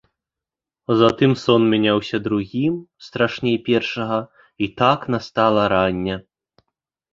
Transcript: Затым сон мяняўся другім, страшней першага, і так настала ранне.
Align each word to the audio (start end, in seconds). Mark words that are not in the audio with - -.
Затым 1.01 1.31
сон 1.43 1.61
мяняўся 1.73 2.21
другім, 2.29 2.73
страшней 3.09 3.55
першага, 3.69 4.19
і 4.65 4.73
так 4.83 4.99
настала 5.13 5.71
ранне. 5.77 6.15